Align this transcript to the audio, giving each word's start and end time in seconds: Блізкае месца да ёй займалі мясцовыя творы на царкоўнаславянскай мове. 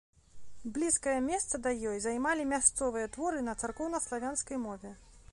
Блізкае 0.75 1.17
месца 1.25 1.59
да 1.67 1.73
ёй 1.89 1.99
займалі 2.05 2.47
мясцовыя 2.53 3.11
творы 3.17 3.43
на 3.49 3.53
царкоўнаславянскай 3.65 4.57
мове. 4.65 4.95